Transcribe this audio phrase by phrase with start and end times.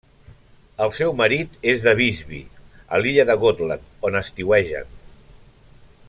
[0.85, 2.39] El seu marit és de Visby,
[2.97, 4.91] a l'illa de Gotland, on estiuegen.